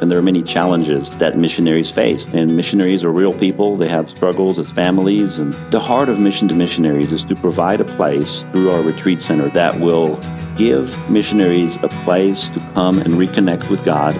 [0.00, 2.26] And there are many challenges that missionaries face.
[2.28, 3.76] And missionaries are real people.
[3.76, 5.38] They have struggles as families.
[5.38, 9.20] And the heart of Mission to Missionaries is to provide a place through our retreat
[9.20, 10.16] center that will
[10.56, 14.14] give missionaries a place to come and reconnect with God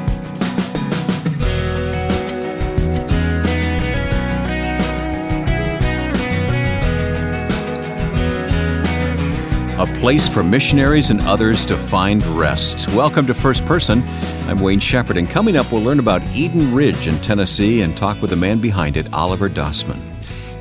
[9.80, 12.86] a place for missionaries and others to find rest.
[12.88, 14.02] Welcome to First Person.
[14.46, 18.20] I'm Wayne Shepherd, and coming up, we'll learn about Eden Ridge in Tennessee and talk
[18.20, 19.98] with the man behind it, Oliver Dossman.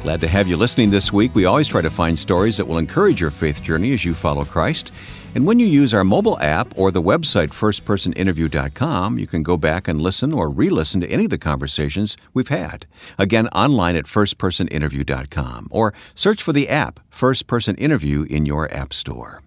[0.03, 1.35] Glad to have you listening this week.
[1.35, 4.45] We always try to find stories that will encourage your faith journey as you follow
[4.45, 4.93] Christ.
[5.35, 9.87] And when you use our mobile app or the website firstpersoninterview.com, you can go back
[9.87, 12.87] and listen or re listen to any of the conversations we've had.
[13.19, 18.91] Again, online at firstpersoninterview.com or search for the app First Person Interview in your App
[18.91, 19.43] Store.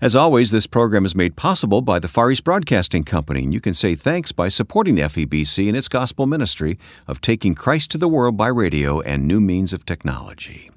[0.00, 3.60] As always, this program is made possible by the Far East Broadcasting Company, and you
[3.60, 8.08] can say thanks by supporting FEBC and its gospel ministry of taking Christ to the
[8.08, 10.70] world by radio and new means of technology.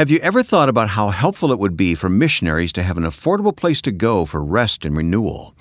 [0.00, 3.04] Have you ever thought about how helpful it would be for missionaries to have an
[3.04, 5.54] affordable place to go for rest and renewal?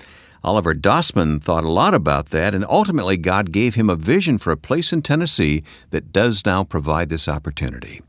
[0.46, 4.52] Oliver Dossman thought a lot about that, and ultimately, God gave him a vision for
[4.52, 8.02] a place in Tennessee that does now provide this opportunity.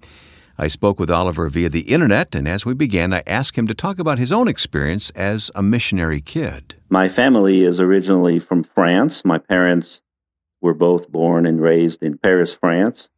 [0.56, 3.74] I spoke with Oliver via the internet, and as we began, I asked him to
[3.74, 6.76] talk about his own experience as a missionary kid.
[6.88, 9.24] My family is originally from France.
[9.24, 10.00] My parents
[10.60, 13.10] were both born and raised in Paris, France.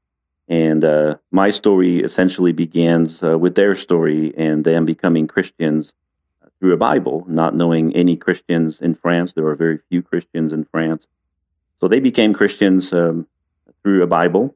[0.49, 5.93] And uh, my story essentially begins uh, with their story and them becoming Christians
[6.59, 9.33] through a Bible, not knowing any Christians in France.
[9.33, 11.09] There are very few Christians in France.
[11.81, 13.27] So they became Christians um,
[13.83, 14.55] through a Bible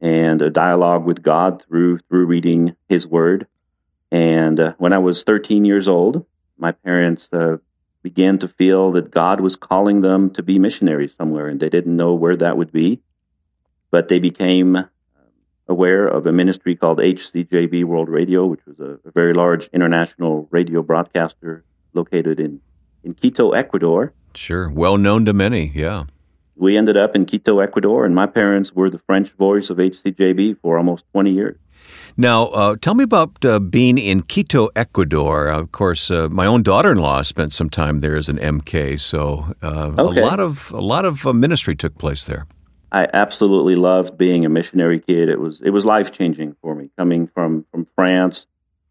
[0.00, 3.46] and a dialogue with God through through reading His Word.
[4.10, 6.24] And uh, when I was 13 years old,
[6.56, 7.58] my parents uh,
[8.02, 11.96] began to feel that God was calling them to be missionaries somewhere, and they didn't
[11.96, 13.00] know where that would be.
[13.90, 14.88] But they became
[15.68, 20.48] aware of a ministry called HCJB World Radio, which was a, a very large international
[20.50, 22.60] radio broadcaster located in,
[23.02, 24.12] in Quito, Ecuador.
[24.34, 26.04] Sure, well known to many, yeah.
[26.56, 30.60] We ended up in Quito, Ecuador, and my parents were the French voice of HCJB
[30.60, 31.58] for almost 20 years.
[32.16, 35.48] Now, uh, tell me about uh, being in Quito, Ecuador.
[35.48, 39.92] Of course, uh, my own daughter-in-law spent some time there as an MK, so uh,
[39.98, 40.20] okay.
[40.20, 42.46] a lot of a lot of uh, ministry took place there.
[42.94, 45.28] I absolutely loved being a missionary kid.
[45.28, 48.46] It was it was life changing for me coming from from France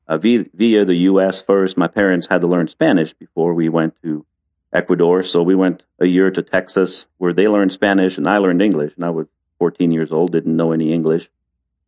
[0.10, 1.42] uh, via, via the U.S.
[1.42, 1.78] first.
[1.78, 4.26] My parents had to learn Spanish before we went to
[4.74, 8.62] Ecuador, so we went a year to Texas where they learned Spanish and I learned
[8.62, 8.94] English.
[8.98, 9.28] And I was
[9.60, 11.30] 14 years old, didn't know any English,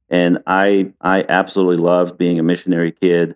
[0.09, 3.35] and I I absolutely loved being a missionary kid,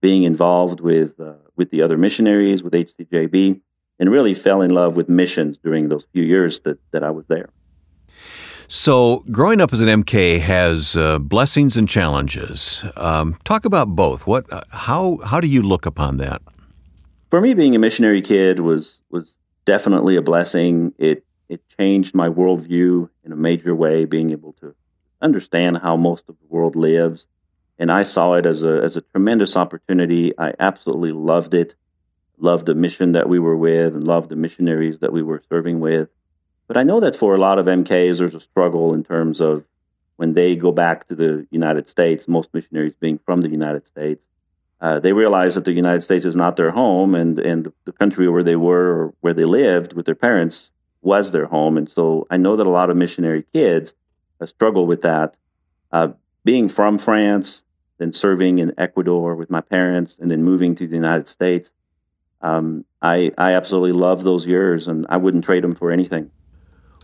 [0.00, 3.60] being involved with uh, with the other missionaries with HCJB,
[3.98, 7.26] and really fell in love with missions during those few years that that I was
[7.26, 7.50] there.
[8.68, 12.84] So, growing up as an MK has uh, blessings and challenges.
[12.96, 14.26] Um, talk about both.
[14.26, 16.42] What, uh, how, how do you look upon that?
[17.30, 20.94] For me, being a missionary kid was was definitely a blessing.
[20.98, 24.04] It it changed my worldview in a major way.
[24.04, 24.74] Being able to
[25.20, 27.26] understand how most of the world lives,
[27.78, 30.32] and I saw it as a as a tremendous opportunity.
[30.38, 31.74] I absolutely loved it.
[32.38, 35.80] Loved the mission that we were with, and loved the missionaries that we were serving
[35.80, 36.08] with.
[36.68, 39.64] But I know that for a lot of MKs, there's a struggle in terms of
[40.16, 44.26] when they go back to the United States, most missionaries being from the United States,
[44.80, 48.28] uh, they realize that the United States is not their home, and, and the, country
[48.28, 51.78] where they were or where they lived with their parents was their home.
[51.78, 53.94] And so I know that a lot of missionary kids
[54.40, 55.36] uh, struggle with that.
[55.92, 56.08] Uh,
[56.44, 57.62] being from France,
[57.98, 61.70] then serving in Ecuador with my parents, and then moving to the United States,
[62.42, 66.30] um, I, I absolutely love those years, and I wouldn't trade them for anything.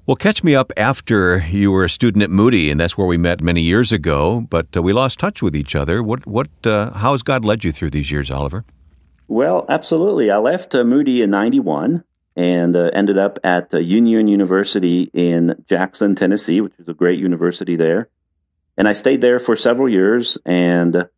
[0.04, 3.16] Well, catch me up after you were a student at Moody, and that's where we
[3.16, 4.40] met many years ago.
[4.50, 6.02] But uh, we lost touch with each other.
[6.02, 8.64] What, what, uh, how has God led you through these years, Oliver?
[9.28, 10.28] Well, absolutely.
[10.28, 12.02] I left uh, Moody in '91
[12.34, 17.20] and uh, ended up at uh, Union University in Jackson, Tennessee, which is a great
[17.20, 18.08] university there.
[18.76, 21.08] And I stayed there for several years and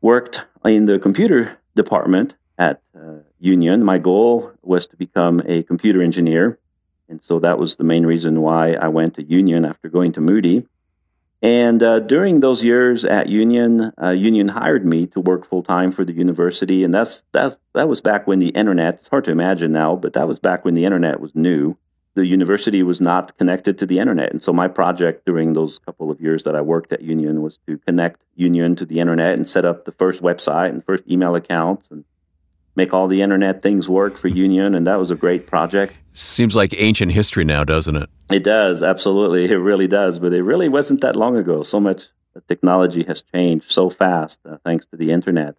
[0.00, 3.82] worked in the computer department at uh, Union.
[3.82, 6.60] My goal was to become a computer engineer
[7.14, 10.20] and so that was the main reason why I went to Union after going to
[10.20, 10.66] Moody.
[11.42, 15.92] And uh, during those years at Union, uh, Union hired me to work full time
[15.92, 18.94] for the university, and that's that that was back when the internet.
[18.94, 21.76] It's hard to imagine now, but that was back when the internet was new.
[22.14, 26.10] The university was not connected to the internet, and so my project during those couple
[26.10, 29.48] of years that I worked at Union was to connect Union to the internet and
[29.48, 32.04] set up the first website and first email accounts and
[32.74, 35.94] make all the internet things work for Union, and that was a great project.
[36.16, 38.08] Seems like ancient history now, doesn't it?
[38.30, 39.44] It does, absolutely.
[39.46, 40.20] It really does.
[40.20, 41.64] But it really wasn't that long ago.
[41.64, 42.04] So much
[42.46, 45.56] technology has changed so fast uh, thanks to the internet.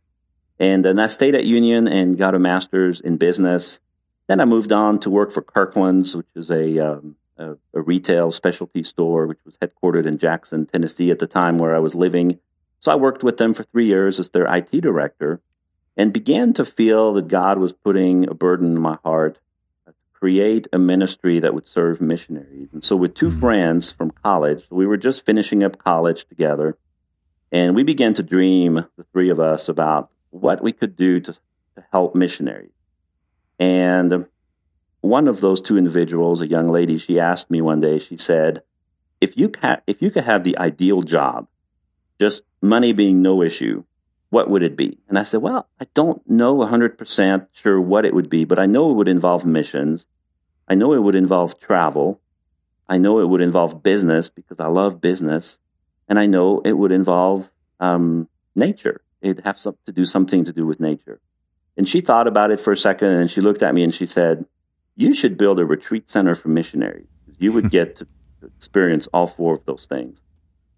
[0.58, 3.82] And then I stayed at Union and got a master's in business.
[4.28, 8.32] Then I moved on to work for Kirkland's, which is a, um, a, a retail
[8.32, 12.40] specialty store, which was headquartered in Jackson, Tennessee at the time where I was living.
[12.80, 15.42] So I worked with them for three years as their IT director
[15.98, 19.38] and began to feel that God was putting a burden in my heart
[20.20, 22.70] create a ministry that would serve missionaries.
[22.74, 23.40] And so, with 2 mm-hmm.
[23.40, 26.78] friends from college, we were just finishing up college together,
[27.52, 31.34] and we began to dream, the three of us, about what we could do to,
[31.34, 32.72] to help missionaries.
[33.60, 34.26] And
[35.02, 38.64] one of those two individuals, a young lady, she asked me one day, she said,
[39.22, 41.48] if you, ca- if you could have the ideal job,
[42.20, 43.84] just money being no issue,
[44.36, 44.98] what would it be?
[45.08, 48.66] And I said, well, I don't know 100% sure what it would be, but I
[48.66, 50.06] know it would involve missions.
[50.68, 52.20] I know it would involve travel.
[52.90, 55.60] I know it would involve business because I love business.
[56.10, 57.50] And I know it would involve
[57.80, 58.28] um,
[58.58, 59.00] nature.
[59.22, 61.22] It'd have some, to do something to do with nature.
[61.78, 64.06] And she thought about it for a second and she looked at me and she
[64.06, 64.46] said,
[64.98, 67.08] You should build a retreat center for missionaries.
[67.38, 68.08] You would get to
[68.58, 70.22] experience all four of those things.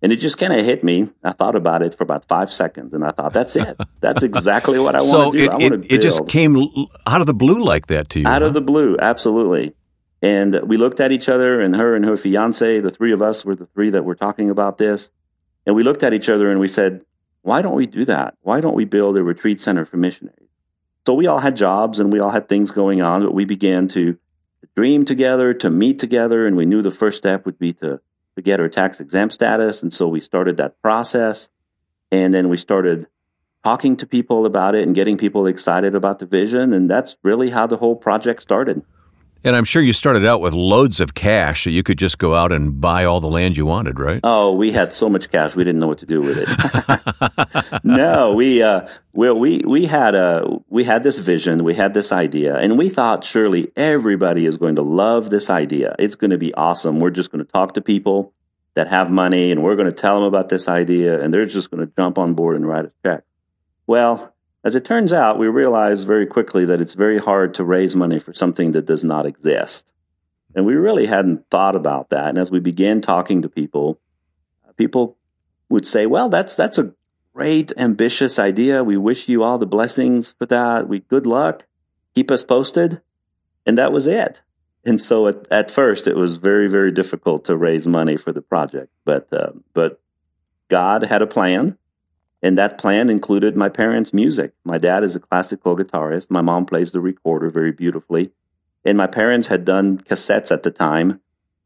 [0.01, 1.09] And it just kind of hit me.
[1.23, 3.79] I thought about it for about five seconds, and I thought, "That's it.
[3.99, 6.55] That's exactly what I so want to do." It, it, it just came
[7.07, 8.27] out of the blue like that to you.
[8.27, 8.49] Out huh?
[8.49, 9.73] of the blue, absolutely.
[10.21, 13.43] And we looked at each other, and her and her fiance, the three of us
[13.43, 15.09] were the three that were talking about this.
[15.65, 17.01] And we looked at each other and we said,
[17.41, 18.35] "Why don't we do that?
[18.41, 20.49] Why don't we build a retreat center for missionaries?"
[21.07, 23.87] So we all had jobs and we all had things going on, but we began
[23.89, 24.17] to
[24.75, 27.99] dream together, to meet together, and we knew the first step would be to
[28.37, 29.81] to get our tax exempt status.
[29.81, 31.49] And so we started that process.
[32.11, 33.07] And then we started
[33.63, 36.71] talking to people about it and getting people excited about the vision.
[36.71, 38.83] And that's really how the whole project started.
[39.47, 42.35] And I'm sure you started out with loads of cash so you could just go
[42.35, 44.19] out and buy all the land you wanted, right?
[44.25, 47.79] Oh, we had so much cash we didn't know what to do with it.
[47.85, 52.11] no, we uh, well we we had a we had this vision, we had this
[52.11, 55.95] idea, and we thought surely everybody is going to love this idea.
[55.97, 56.99] It's going to be awesome.
[56.99, 58.33] We're just going to talk to people
[58.73, 61.71] that have money, and we're going to tell them about this idea, and they're just
[61.71, 63.23] going to jump on board and write a check.
[63.85, 64.35] Well,
[64.67, 68.19] as it turns out, we realized very quickly that it's very hard to raise money
[68.19, 69.93] for something that does not exist.
[70.53, 72.27] And we really hadn't thought about that.
[72.27, 73.97] And as we began talking to people,
[74.75, 75.15] people
[75.69, 76.93] would say, "Well, that's that's a
[77.33, 78.83] great ambitious idea.
[78.83, 80.89] We wish you all the blessings for that.
[80.89, 81.65] We good luck.
[82.13, 83.01] Keep us posted."
[83.65, 84.41] And that was it.
[84.85, 88.41] And so at, at first, it was very very difficult to raise money for the
[88.41, 90.01] project, but uh, but
[90.67, 91.77] God had a plan
[92.41, 94.53] and that plan included my parents' music.
[94.63, 96.29] My dad is a classical guitarist.
[96.29, 98.31] My mom plays the recorder very beautifully.
[98.85, 101.19] And my parents had done cassettes at the time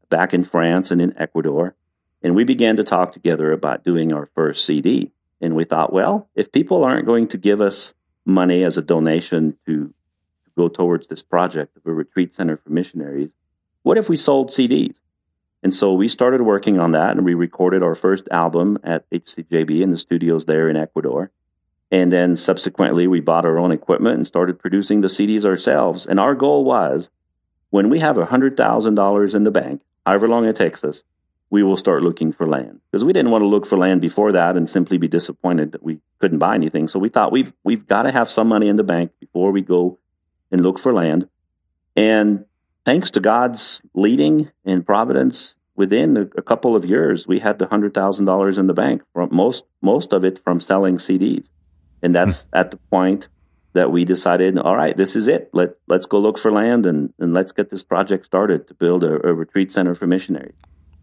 [0.08, 1.74] back in France and in Ecuador.
[2.22, 5.12] And we began to talk together about doing our first CD.
[5.40, 7.92] And we thought, well, if people aren't going to give us
[8.24, 9.92] money as a donation to,
[10.56, 13.30] go towards this project of a retreat center for missionaries,
[13.82, 15.00] what if we sold CDs?
[15.62, 19.80] And so we started working on that and we recorded our first album at HCJB
[19.80, 21.30] in the studios there in Ecuador.
[21.90, 26.06] And then subsequently, we bought our own equipment and started producing the CDs ourselves.
[26.06, 27.10] And our goal was
[27.70, 31.04] when we have $100,000 in the bank, however long it takes us,
[31.50, 32.80] we will start looking for land.
[32.90, 35.82] Because we didn't want to look for land before that and simply be disappointed that
[35.82, 36.88] we couldn't buy anything.
[36.88, 39.60] So we thought we've, we've got to have some money in the bank before we
[39.60, 39.98] go
[40.50, 41.28] and look for land.
[41.94, 42.46] And
[42.84, 47.94] thanks to God's leading and providence, within a, couple of years, we had the hundred
[47.94, 49.02] thousand dollars in the bank.
[49.12, 51.50] From most most of it from selling CDs,
[52.02, 52.56] and that's hmm.
[52.56, 53.28] at the point
[53.74, 55.48] that we decided, all right, this is it.
[55.52, 59.04] Let let's go look for land and and let's get this project started to build
[59.04, 60.54] a, a retreat center for missionaries.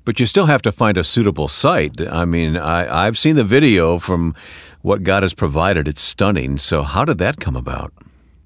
[0.05, 2.01] But you still have to find a suitable site.
[2.01, 4.33] I mean, I, I've seen the video from
[4.81, 5.87] what God has provided.
[5.87, 6.57] It's stunning.
[6.57, 7.93] So, how did that come about?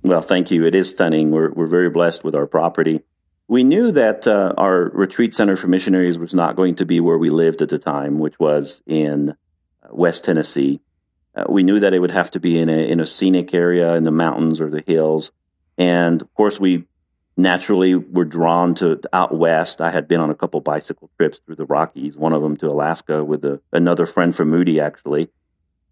[0.02, 0.66] Well, thank you.
[0.66, 1.32] It is stunning.
[1.32, 3.02] We're, we're very blessed with our property.
[3.54, 7.20] We knew that uh, our retreat center for missionaries was not going to be where
[7.20, 9.34] we lived at the time, which was in uh,
[9.92, 10.82] West Tennessee.
[11.36, 13.94] Uh, we knew that it would have to be in a, in a scenic area
[13.94, 15.32] in the mountains or the hills.
[15.78, 16.88] And of course, we
[17.38, 19.82] naturally were drawn to, out west.
[19.82, 22.72] I had been on a couple bicycle trips through the Rockies, one of them to
[22.72, 25.30] Alaska with a, another friend from Moody, actually.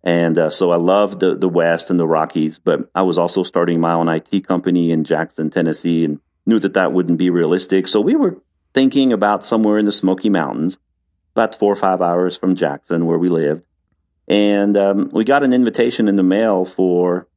[0.03, 3.43] And uh, so I loved the, the West and the Rockies, but I was also
[3.43, 7.87] starting my own IT company in Jackson, Tennessee, and knew that that wouldn't be realistic.
[7.87, 8.41] So we were
[8.73, 10.77] thinking about somewhere in the Smoky Mountains,
[11.35, 13.63] about four or five hours from Jackson, where we lived.
[14.27, 17.27] And um, we got an invitation in the mail for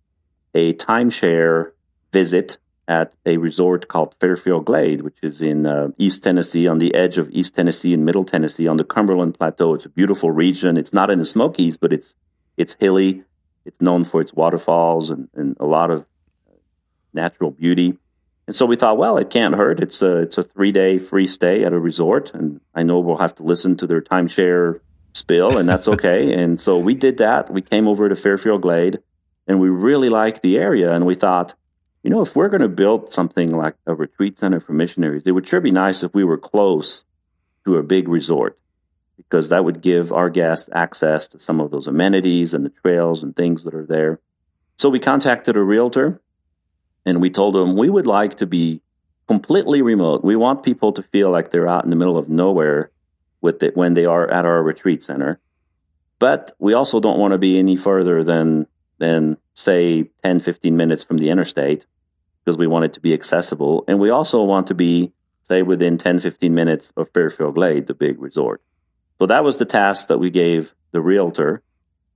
[0.54, 1.72] a timeshare
[2.12, 6.94] visit at a resort called Fairfield Glade, which is in uh, East Tennessee, on the
[6.94, 9.74] edge of East Tennessee and Middle Tennessee, on the Cumberland Plateau.
[9.74, 10.76] It's a beautiful region.
[10.76, 12.14] It's not in the Smokies, but it's
[12.56, 13.24] it's hilly.
[13.64, 16.04] It's known for its waterfalls and, and a lot of
[17.12, 17.96] natural beauty.
[18.46, 19.80] And so we thought, well, it can't hurt.
[19.80, 23.16] It's a it's a three day free stay at a resort, and I know we'll
[23.16, 24.80] have to listen to their timeshare
[25.14, 26.34] spill, and that's okay.
[26.34, 27.50] and so we did that.
[27.50, 28.98] We came over to Fairfield Glade,
[29.46, 31.54] and we really liked the area, and we thought,
[32.02, 35.32] you know, if we're going to build something like a retreat center for missionaries, it
[35.32, 37.04] would sure be nice if we were close
[37.64, 38.58] to a big resort
[39.16, 43.22] because that would give our guests access to some of those amenities and the trails
[43.22, 44.20] and things that are there.
[44.76, 46.20] So we contacted a realtor
[47.06, 48.80] and we told them we would like to be
[49.26, 50.24] completely remote.
[50.24, 52.90] We want people to feel like they're out in the middle of nowhere
[53.40, 55.40] with it when they are at our retreat center.
[56.18, 58.66] But we also don't want to be any further than
[58.98, 61.86] than say 10 15 minutes from the interstate
[62.44, 63.84] because we want it to be accessible.
[63.88, 67.94] And we also want to be, say, within 10, 15 minutes of Fairfield Glade, the
[67.94, 68.60] big resort.
[69.18, 71.62] So that was the task that we gave the realtor.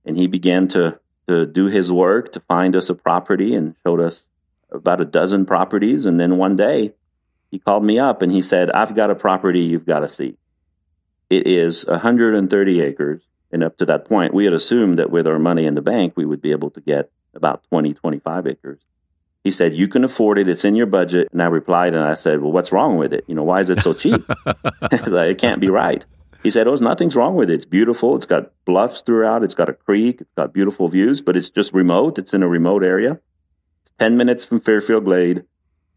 [0.05, 3.99] And he began to, to do his work to find us a property and showed
[3.99, 4.27] us
[4.71, 6.05] about a dozen properties.
[6.05, 6.93] And then one day
[7.51, 10.37] he called me up and he said, I've got a property you've got to see.
[11.29, 13.23] It is 130 acres.
[13.51, 16.13] And up to that point, we had assumed that with our money in the bank,
[16.15, 18.79] we would be able to get about 20, 25 acres.
[19.43, 20.49] He said, You can afford it.
[20.49, 21.29] It's in your budget.
[21.31, 23.23] And I replied and I said, Well, what's wrong with it?
[23.27, 24.23] You know, why is it so cheap?
[24.91, 26.05] it can't be right.
[26.43, 27.55] He said, Oh, nothing's wrong with it.
[27.55, 28.15] It's beautiful.
[28.15, 29.43] It's got bluffs throughout.
[29.43, 30.21] It's got a creek.
[30.21, 32.19] It's got beautiful views, but it's just remote.
[32.19, 33.19] It's in a remote area.
[33.99, 35.43] It's 10 minutes from Fairfield Glade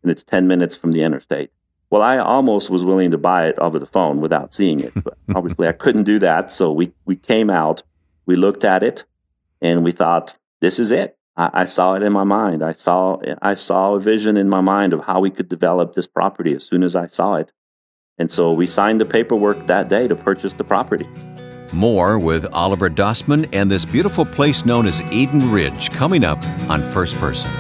[0.03, 1.53] and it's 10 minutes from the interstate.
[1.89, 5.17] Well, I almost was willing to buy it over the phone without seeing it, but
[5.37, 6.51] obviously I couldn't do that.
[6.51, 7.85] So we, we came out,
[8.27, 9.05] we looked at it,
[9.61, 11.17] and we thought, this is it.
[11.37, 12.65] I, I, saw it in my mind.
[12.65, 16.09] I saw I saw a vision in my mind of how we could develop this
[16.09, 17.53] property as soon as I saw it.
[18.19, 21.07] And so we signed the paperwork that day to purchase the property.
[21.73, 26.83] More with Oliver Dossman and this beautiful place known as Eden Ridge coming up on
[26.83, 27.53] First Person.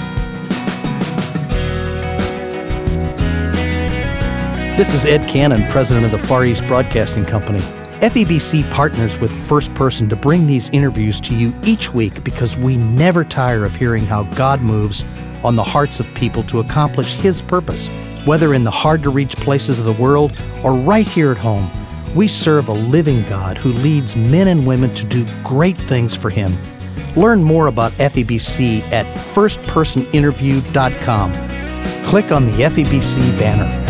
[4.76, 7.58] This is Ed Cannon, president of the Far East Broadcasting Company.
[8.00, 12.76] FEBC partners with First Person to bring these interviews to you each week because we
[12.76, 15.04] never tire of hearing how God moves
[15.44, 17.88] on the hearts of people to accomplish His purpose.
[18.24, 20.32] Whether in the hard to reach places of the world
[20.64, 21.70] or right here at home,
[22.14, 26.30] we serve a living God who leads men and women to do great things for
[26.30, 26.56] Him.
[27.14, 31.32] Learn more about FEBC at firstpersoninterview.com.
[32.06, 33.81] Click on the FEBC banner.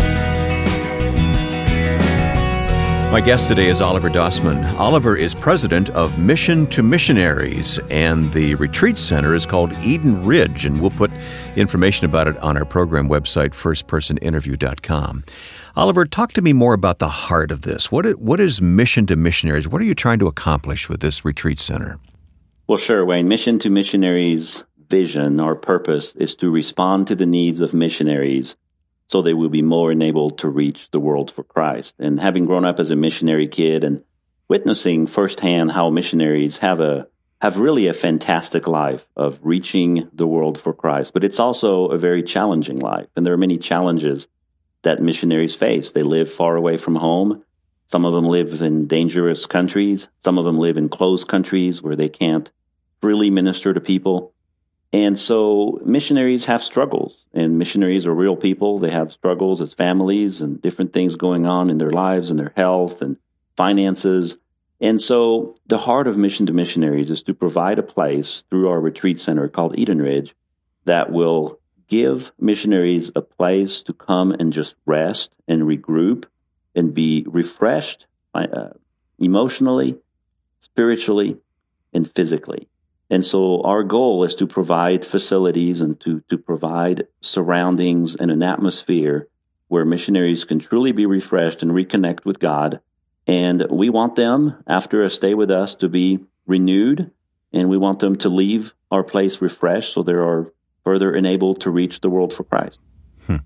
[3.13, 4.73] My guest today is Oliver Dossman.
[4.79, 10.65] Oliver is president of Mission to Missionaries, and the retreat center is called Eden Ridge,
[10.65, 11.11] and we'll put
[11.55, 15.25] information about it on our program website, firstpersoninterview.com.
[15.75, 17.91] Oliver, talk to me more about the heart of this.
[17.91, 19.67] What is, what is Mission to Missionaries?
[19.67, 21.99] What are you trying to accomplish with this retreat center?
[22.65, 23.27] Well, sure, Wayne.
[23.27, 28.55] Mission to Missionaries' vision or purpose is to respond to the needs of missionaries
[29.07, 31.95] so they will be more enabled to reach the world for Christ.
[31.99, 34.03] And having grown up as a missionary kid and
[34.47, 37.07] witnessing firsthand how missionaries have a
[37.41, 41.97] have really a fantastic life of reaching the world for Christ, but it's also a
[41.97, 43.07] very challenging life.
[43.17, 44.29] And there are many challenges
[44.83, 45.91] that missionaries face.
[45.91, 47.43] They live far away from home.
[47.87, 50.07] Some of them live in dangerous countries.
[50.23, 52.49] Some of them live in closed countries where they can't
[53.01, 54.33] freely minister to people.
[54.93, 58.77] And so missionaries have struggles, and missionaries are real people.
[58.77, 62.53] They have struggles as families and different things going on in their lives and their
[62.55, 63.17] health and
[63.57, 64.37] finances.
[64.79, 68.79] And so the heart of Mission to Missionaries is to provide a place through our
[68.79, 70.35] retreat center called Eden Ridge
[70.85, 76.25] that will give missionaries a place to come and just rest and regroup
[76.75, 78.69] and be refreshed uh,
[79.17, 79.97] emotionally,
[80.59, 81.37] spiritually,
[81.93, 82.67] and physically.
[83.13, 88.41] And so our goal is to provide facilities and to, to provide surroundings and an
[88.41, 89.27] atmosphere
[89.67, 92.81] where missionaries can truly be refreshed and reconnect with God.
[93.27, 97.11] And we want them, after a stay with us, to be renewed,
[97.51, 100.51] and we want them to leave our place refreshed so they are
[100.83, 102.79] further enabled to reach the world for Christ.
[103.27, 103.37] Hmm.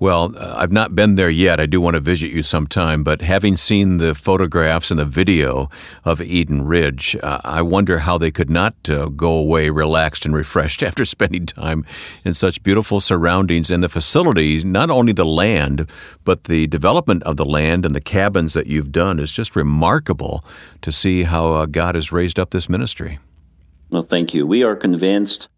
[0.00, 1.58] Well, uh, I've not been there yet.
[1.58, 5.70] I do want to visit you sometime, but having seen the photographs and the video
[6.04, 10.36] of Eden Ridge, uh, I wonder how they could not uh, go away relaxed and
[10.36, 11.84] refreshed after spending time
[12.24, 15.90] in such beautiful surroundings and the facilities, not only the land,
[16.24, 20.44] but the development of the land and the cabins that you've done is just remarkable
[20.82, 23.18] to see how uh, God has raised up this ministry.
[23.90, 24.46] Well, thank you.
[24.46, 25.48] We are convinced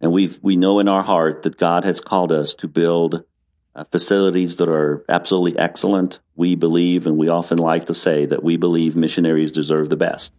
[0.00, 3.24] And we we know in our heart that God has called us to build
[3.74, 6.20] uh, facilities that are absolutely excellent.
[6.34, 10.32] We believe, and we often like to say that we believe missionaries deserve the best.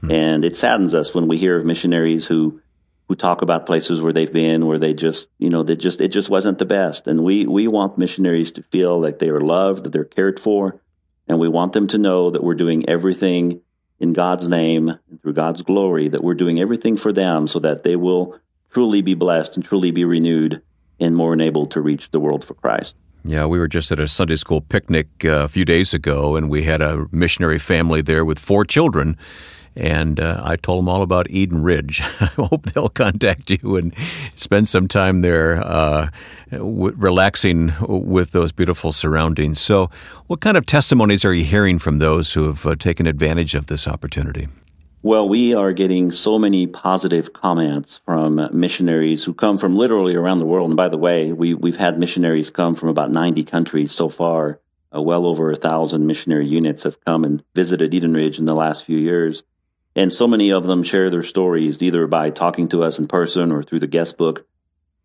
[0.00, 0.10] Hmm.
[0.10, 2.60] And it saddens us when we hear of missionaries who
[3.08, 6.08] who talk about places where they've been where they just you know they just it
[6.08, 7.06] just wasn't the best.
[7.06, 10.80] And we we want missionaries to feel like they are loved, that they're cared for,
[11.28, 13.60] and we want them to know that we're doing everything
[13.98, 17.82] in God's name and through God's glory, that we're doing everything for them so that
[17.82, 18.38] they will
[18.72, 20.62] truly be blessed and truly be renewed
[20.98, 22.96] and more enabled to reach the world for Christ.
[23.24, 26.50] Yeah, we were just at a Sunday school picnic uh, a few days ago, and
[26.50, 29.16] we had a missionary family there with four children.
[29.74, 32.00] And uh, I told them all about Eden Ridge.
[32.20, 33.94] I hope they'll contact you and
[34.34, 36.10] spend some time there uh,
[36.50, 39.60] w- relaxing with those beautiful surroundings.
[39.60, 39.88] So,
[40.26, 43.68] what kind of testimonies are you hearing from those who have uh, taken advantage of
[43.68, 44.48] this opportunity?
[45.04, 50.38] Well, we are getting so many positive comments from missionaries who come from literally around
[50.38, 50.70] the world.
[50.70, 54.60] And by the way, we, we've had missionaries come from about 90 countries so far.
[54.94, 58.54] Uh, well over a thousand missionary units have come and visited Eden Ridge in the
[58.54, 59.42] last few years.
[59.96, 63.50] And so many of them share their stories either by talking to us in person
[63.50, 64.46] or through the guest book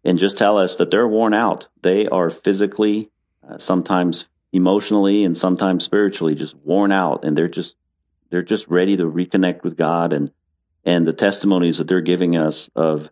[0.03, 1.69] and just tell us that they're worn out.
[1.81, 3.09] They are physically,
[3.49, 7.25] uh, sometimes emotionally, and sometimes spiritually just worn out.
[7.25, 7.75] And they're just
[8.29, 10.31] they're just ready to reconnect with God and
[10.85, 13.09] and the testimonies that they're giving us of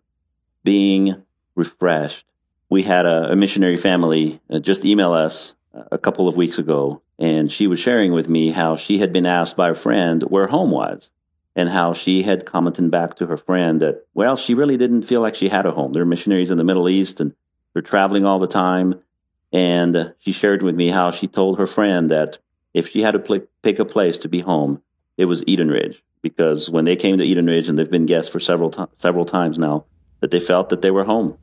[0.64, 1.22] being
[1.54, 2.26] refreshed.
[2.70, 5.54] We had a, a missionary family uh, just email us
[5.90, 9.26] a couple of weeks ago, and she was sharing with me how she had been
[9.26, 11.10] asked by a friend where home was,
[11.54, 15.20] and how she had commented back to her friend that, well, she really didn't feel
[15.20, 15.92] like she had a home.
[15.92, 17.34] They're missionaries in the Middle East, and
[17.72, 19.00] they're traveling all the time.
[19.52, 22.38] And she shared with me how she told her friend that
[22.74, 24.82] if she had to pl- pick a place to be home,
[25.16, 28.30] it was Eden Ridge because when they came to Eden Ridge and they've been guests
[28.30, 29.84] for several to- several times now,
[30.20, 31.36] that they felt that they were home.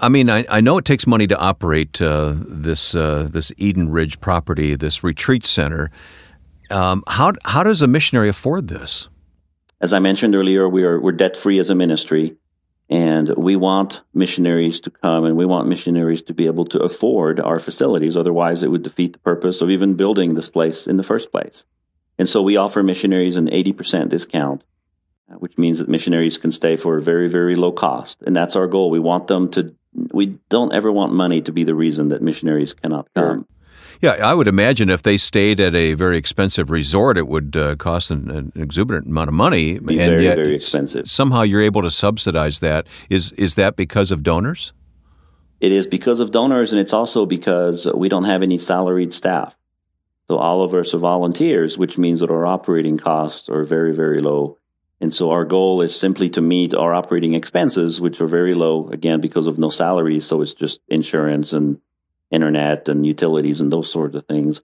[0.00, 3.90] I mean, I, I know it takes money to operate uh, this uh, this Eden
[3.90, 5.90] Ridge property, this retreat center.
[6.70, 9.08] Um, how how does a missionary afford this?
[9.80, 12.36] As I mentioned earlier, we are we're debt free as a ministry,
[12.90, 17.38] and we want missionaries to come, and we want missionaries to be able to afford
[17.38, 18.16] our facilities.
[18.16, 21.64] Otherwise, it would defeat the purpose of even building this place in the first place.
[22.18, 24.64] And so we offer missionaries an 80% discount,
[25.30, 28.22] uh, which means that missionaries can stay for a very, very low cost.
[28.22, 28.90] And that's our goal.
[28.90, 29.74] We want them to,
[30.12, 33.46] we don't ever want money to be the reason that missionaries cannot come.
[34.00, 37.76] Yeah, I would imagine if they stayed at a very expensive resort, it would uh,
[37.76, 39.78] cost an, an, exuberant amount of money.
[39.78, 41.08] Be and very, yet, very expensive.
[41.08, 42.86] Somehow you're able to subsidize that.
[43.08, 44.72] Is is that because of donors?
[45.60, 49.56] It is because of donors, and it's also because we don't have any salaried staff.
[50.28, 54.20] So all of us are volunteers, which means that our operating costs are very, very
[54.20, 54.58] low.
[55.00, 58.88] And so our goal is simply to meet our operating expenses, which are very low,
[58.88, 60.24] again, because of no salaries.
[60.24, 61.78] So it's just insurance and
[62.30, 64.62] internet and utilities and those sorts of things.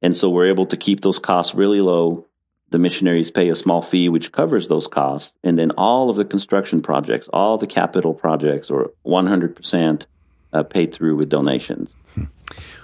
[0.00, 2.26] And so we're able to keep those costs really low.
[2.70, 5.36] The missionaries pay a small fee, which covers those costs.
[5.44, 10.06] And then all of the construction projects, all the capital projects are 100%
[10.54, 11.94] uh, paid through with donations.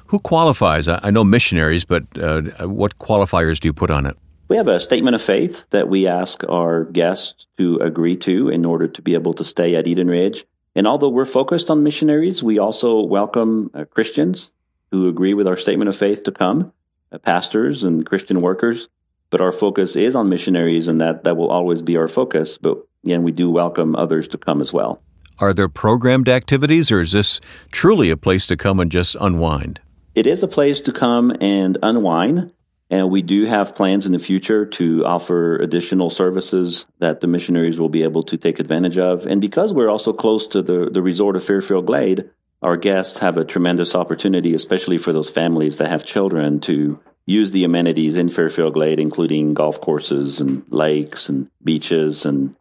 [0.09, 0.88] Who qualifies?
[0.88, 4.16] I know missionaries, but uh, what qualifiers do you put on it?
[4.49, 8.64] We have a statement of faith that we ask our guests to agree to in
[8.64, 10.47] order to be able to stay at Eden Ridge.
[10.75, 14.51] And although we're focused on missionaries, we also welcome uh, Christians
[14.90, 16.73] who agree with our statement of faith to come,
[17.12, 18.88] uh, pastors and Christian workers.
[19.29, 22.57] But our focus is on missionaries, and that, that will always be our focus.
[22.57, 25.03] But again, we do welcome others to come as well.
[25.38, 29.81] Are there programmed activities, or is this truly a place to come and just unwind?
[30.14, 32.53] It is a place to come and unwind.
[32.90, 37.79] And we do have plans in the future to offer additional services that the missionaries
[37.79, 39.27] will be able to take advantage of.
[39.27, 42.31] And because we're also close to the, the resort of Fairfield Glade,
[42.62, 47.51] our guests have a tremendous opportunity, especially for those families that have children, to use
[47.51, 52.57] the amenities in Fairfield Glade, including golf courses and lakes and beaches and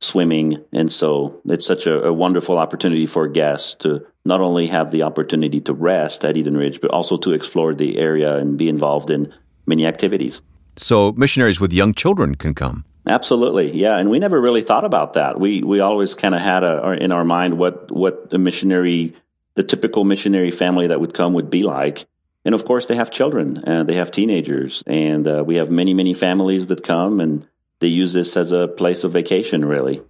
[0.00, 0.62] swimming.
[0.72, 5.02] And so it's such a, a, wonderful opportunity for guests to not only have the
[5.02, 9.10] opportunity to rest at Eden Ridge, but also to explore the area and be involved
[9.10, 9.32] in
[9.66, 10.42] many activities.
[10.76, 12.84] So missionaries with young children can come.
[13.08, 15.38] Absolutely, yeah, and we never really thought about that.
[15.38, 19.14] We we always kind of had a, in our mind what what the missionary,
[19.54, 22.04] the typical missionary family that would come would be like,
[22.44, 25.94] and of course they have children and they have teenagers, and uh, we have many
[25.94, 27.46] many families that come and
[27.80, 30.02] they use this as a place of vacation, really.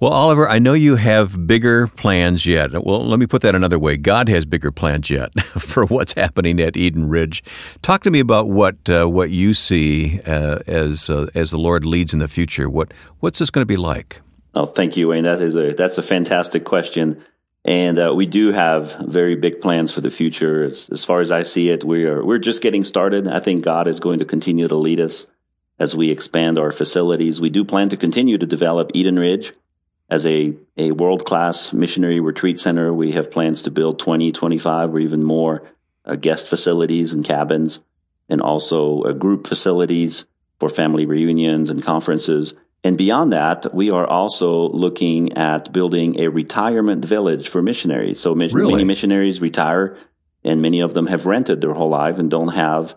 [0.00, 2.72] Well, Oliver, I know you have bigger plans yet.
[2.72, 3.98] Well, let me put that another way.
[3.98, 7.44] God has bigger plans yet for what's happening at Eden Ridge.
[7.82, 11.84] Talk to me about what uh, what you see uh, as uh, as the Lord
[11.84, 12.70] leads in the future.
[12.70, 14.22] What what's this going to be like?
[14.54, 15.24] Oh, thank you, Wayne.
[15.24, 17.22] That is a that's a fantastic question,
[17.66, 20.64] and uh, we do have very big plans for the future.
[20.64, 23.28] As, as far as I see it, we are we're just getting started.
[23.28, 25.26] I think God is going to continue to lead us
[25.80, 27.40] as we expand our facilities.
[27.40, 29.54] We do plan to continue to develop Eden Ridge
[30.10, 32.92] as a, a world class missionary retreat center.
[32.92, 35.62] We have plans to build 20, 25, or even more
[36.04, 37.80] uh, guest facilities and cabins,
[38.28, 40.26] and also uh, group facilities
[40.58, 42.54] for family reunions and conferences.
[42.84, 48.20] And beyond that, we are also looking at building a retirement village for missionaries.
[48.20, 48.72] So really?
[48.72, 49.96] many missionaries retire,
[50.44, 52.94] and many of them have rented their whole life and don't have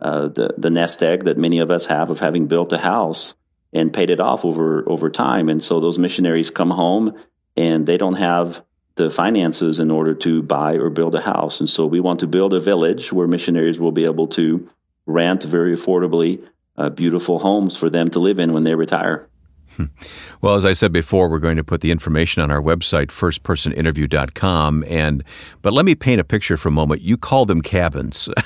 [0.00, 3.34] uh, the the nest egg that many of us have of having built a house
[3.72, 5.48] and paid it off over over time.
[5.48, 7.14] And so those missionaries come home
[7.56, 8.62] and they don't have
[8.96, 11.60] the finances in order to buy or build a house.
[11.60, 14.68] And so we want to build a village where missionaries will be able to
[15.04, 16.42] rent very affordably
[16.76, 19.28] uh, beautiful homes for them to live in when they retire.
[19.76, 19.84] Hmm.
[20.40, 24.84] Well, as I said before, we're going to put the information on our website, firstpersoninterview.com.
[24.88, 25.22] And
[25.60, 27.02] but let me paint a picture for a moment.
[27.02, 28.28] You call them cabins.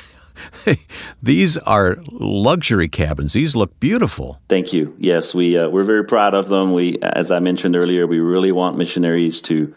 [1.22, 3.33] These are luxury cabins.
[3.33, 4.40] These look beautiful.
[4.48, 4.94] Thank you.
[4.98, 6.72] Yes, we uh, we're very proud of them.
[6.72, 9.74] We, as I mentioned earlier, we really want missionaries to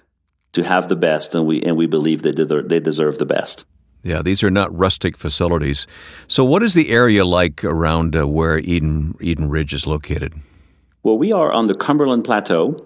[0.54, 3.66] to have the best, and we and we believe they they deserve the best.
[4.04, 5.88] Yeah, these are not rustic facilities.
[6.28, 10.34] So, what is the area like around uh, where Eden Eden Ridge is located?
[11.04, 12.86] Well, we are on the Cumberland Plateau,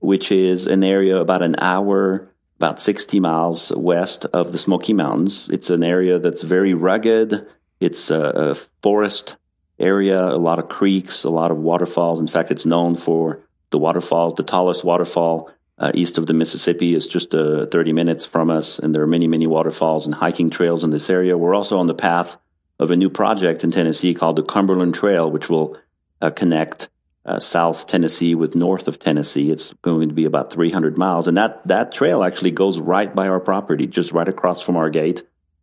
[0.00, 5.48] which is an area about an hour, about 60 miles west of the Smoky Mountains.
[5.50, 7.46] It's an area that's very rugged.
[7.80, 9.36] It's a, a forest
[9.78, 12.20] area, a lot of creeks, a lot of waterfalls.
[12.20, 13.40] In fact, it's known for
[13.70, 18.24] the waterfall, the tallest waterfall uh, east of the Mississippi is just uh, 30 minutes
[18.24, 21.36] from us, and there are many, many waterfalls and hiking trails in this area.
[21.36, 22.36] We're also on the path
[22.78, 25.76] of a new project in Tennessee called the Cumberland Trail, which will
[26.22, 26.88] uh, connect
[27.26, 29.50] uh, South Tennessee with north of Tennessee.
[29.50, 33.28] It's going to be about 300 miles, and that that trail actually goes right by
[33.28, 35.22] our property, just right across from our gate.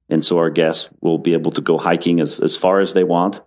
[0.09, 3.05] And so our guests will be able to go hiking as, as far as they
[3.05, 3.39] want.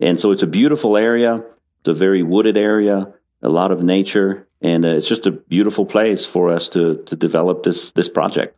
[0.00, 1.44] And so it's a beautiful area.
[1.80, 5.86] It's a very wooded area, a lot of nature, and uh, it's just a beautiful
[5.86, 8.56] place for us to to develop this this project.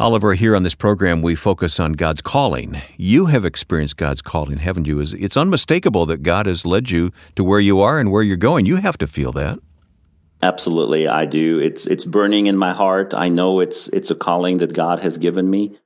[0.00, 2.80] Oliver, here on this program, we focus on God's calling.
[2.96, 5.00] You have experienced God's calling, haven't you?
[5.00, 8.64] It's unmistakable that God has led you to where you are and where you're going.
[8.64, 9.58] You have to feel that.
[10.40, 11.58] Absolutely, I do.
[11.58, 13.12] It's it's burning in my heart.
[13.12, 15.76] I know it's it's a calling that God has given me.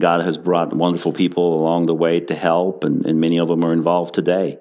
[0.00, 3.64] God has brought wonderful people along the way to help, and, and many of them
[3.64, 4.58] are involved today.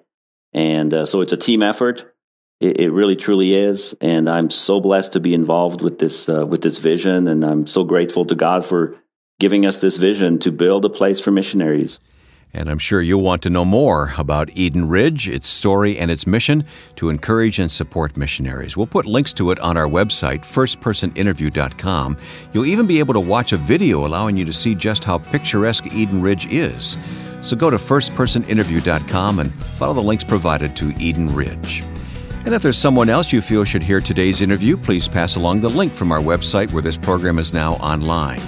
[0.53, 2.13] And uh, so it's a team effort.
[2.59, 6.45] It, it, really, truly is, and I'm so blessed to be involved with this uh,
[6.45, 8.97] with this vision, and I'm so grateful to God for
[9.39, 11.99] giving us this vision to build a place for missionaries.
[12.51, 16.25] And I'm sure you'll want to know more about Eden Ridge, its story, and its
[16.25, 18.75] mission to encourage and support missionaries.
[18.75, 22.17] We'll put links to it on our website, firstpersoninterview.com.
[22.51, 25.93] You'll even be able to watch a video allowing you to see just how picturesque
[25.93, 26.97] Eden Ridge is.
[27.41, 31.83] So go to firstpersoninterview.com and follow the links provided to Eden Ridge.
[32.45, 35.69] And if there's someone else you feel should hear today's interview, please pass along the
[35.69, 38.41] link from our website where this program is now online.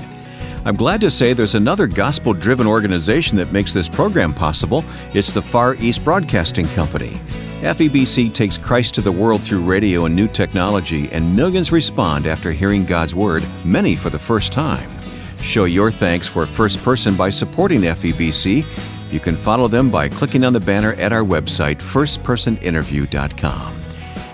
[0.63, 4.86] I'm glad to say there's another gospel driven organization that makes this program possible.
[5.13, 7.19] It's the Far East Broadcasting Company.
[7.62, 12.51] FEBC takes Christ to the world through radio and new technology, and millions respond after
[12.51, 14.89] hearing God's Word, many for the first time.
[15.41, 18.65] Show your thanks for First Person by supporting FEBC.
[19.12, 23.81] You can follow them by clicking on the banner at our website, firstpersoninterview.com.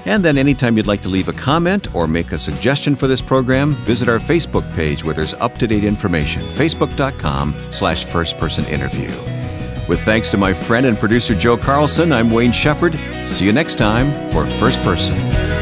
[0.07, 3.21] And then anytime you'd like to leave a comment or make a suggestion for this
[3.21, 9.87] program, visit our Facebook page where there's up-to-date information, facebook.com slash firstpersoninterview.
[9.89, 12.97] With thanks to my friend and producer Joe Carlson, I'm Wayne Shepherd.
[13.27, 15.56] See you next time for First Person.